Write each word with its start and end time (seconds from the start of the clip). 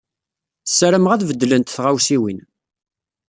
Ssarameɣ 0.69 1.11
ad 1.13 1.25
beddlent 1.29 1.73
tɣawsiwin. 1.75 2.39